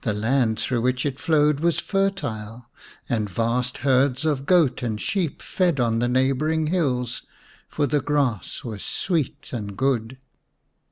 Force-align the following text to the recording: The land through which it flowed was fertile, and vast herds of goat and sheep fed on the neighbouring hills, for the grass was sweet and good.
The 0.03 0.13
land 0.13 0.57
through 0.59 0.81
which 0.81 1.05
it 1.05 1.19
flowed 1.19 1.59
was 1.59 1.77
fertile, 1.77 2.67
and 3.07 3.29
vast 3.29 3.77
herds 3.85 4.25
of 4.25 4.47
goat 4.47 4.81
and 4.81 4.99
sheep 4.99 5.43
fed 5.43 5.79
on 5.79 5.99
the 5.99 6.07
neighbouring 6.07 6.65
hills, 6.73 7.21
for 7.69 7.85
the 7.85 8.01
grass 8.01 8.63
was 8.63 8.83
sweet 8.83 9.53
and 9.53 9.77
good. 9.77 10.17